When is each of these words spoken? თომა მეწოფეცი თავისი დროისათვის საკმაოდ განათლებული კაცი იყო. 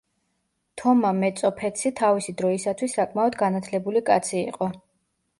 თომა 0.81 1.09
მეწოფეცი 1.23 1.91
თავისი 1.99 2.33
დროისათვის 2.39 2.95
საკმაოდ 2.99 3.37
განათლებული 3.43 4.03
კაცი 4.09 4.35
იყო. 4.53 4.71